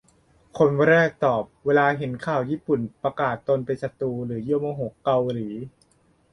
[0.57, 5.49] คนแรกตอบ "เวลาเห็นข่าวญี่ปุ่นประกาศตนเป็นศัตรู หรือยั่วโมโหเกาหลี"